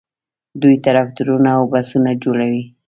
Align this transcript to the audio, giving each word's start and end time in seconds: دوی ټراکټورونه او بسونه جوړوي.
دوی 0.61 0.75
ټراکټورونه 0.85 1.49
او 1.57 1.63
بسونه 1.71 2.11
جوړوي. 2.23 2.63